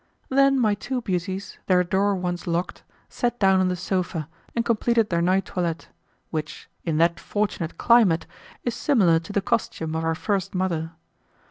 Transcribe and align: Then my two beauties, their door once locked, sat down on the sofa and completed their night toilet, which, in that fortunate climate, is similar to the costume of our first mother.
Then 0.29 0.59
my 0.59 0.73
two 0.73 1.03
beauties, 1.03 1.59
their 1.67 1.83
door 1.83 2.15
once 2.15 2.47
locked, 2.47 2.81
sat 3.07 3.37
down 3.37 3.59
on 3.59 3.67
the 3.67 3.75
sofa 3.75 4.27
and 4.55 4.65
completed 4.65 5.11
their 5.11 5.21
night 5.21 5.45
toilet, 5.45 5.89
which, 6.31 6.67
in 6.83 6.97
that 6.97 7.19
fortunate 7.19 7.77
climate, 7.77 8.25
is 8.63 8.73
similar 8.73 9.19
to 9.19 9.31
the 9.31 9.41
costume 9.41 9.95
of 9.95 10.03
our 10.03 10.15
first 10.15 10.55
mother. 10.55 10.93